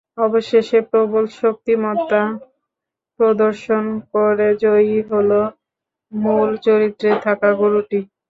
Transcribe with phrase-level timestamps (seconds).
[0.19, 2.21] অবশেষে প্রবল শক্তিমত্তা
[3.19, 5.41] প্রদর্শন করে জয়ী হলো
[6.11, 7.99] মূল চরিত্রে থাকা গরুটি।